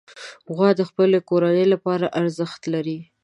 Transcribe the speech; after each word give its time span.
غوا 0.55 0.69
د 0.79 0.81
خپلې 0.89 1.19
کورنۍ 1.29 1.65
لپاره 1.73 2.05
ارزښت 2.19 2.61
لري. 2.73 2.99